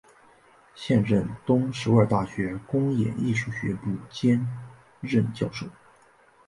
[0.73, 4.47] 现任东首尔大学公演艺术学部兼
[4.99, 5.67] 任教授。